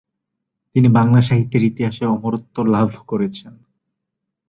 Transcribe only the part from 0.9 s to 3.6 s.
বাংলা সাহিত্যের ইতিহাসে অমরত্ব লাভ করেছেন।